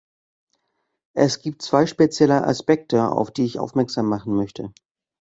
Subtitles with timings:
[1.15, 4.73] Es gibt zwei spezielle Aspekte, auf die ich aufmerksam machen möchte.